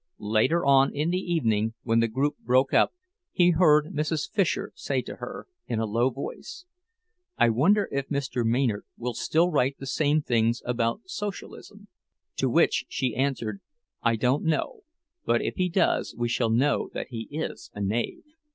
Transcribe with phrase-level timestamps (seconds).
[0.33, 2.91] Later on in the evening, when the group broke up,
[3.31, 4.27] he heard Mrs.
[4.31, 6.65] Fisher say to her, in a low voice,
[7.37, 8.43] "I wonder if Mr.
[8.43, 11.87] Maynard will still write the same things about Socialism";
[12.37, 13.61] to which she answered,
[14.01, 18.23] "I don't know—but if he does we shall know that he is a knave!"